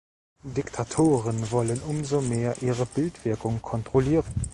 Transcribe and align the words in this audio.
Diktatoren 0.43 1.51
wollen 1.51 1.79
umso 1.83 2.21
mehr 2.21 2.55
ihre 2.63 2.87
Bildwirkung 2.87 3.61
kontrollieren. 3.61 4.25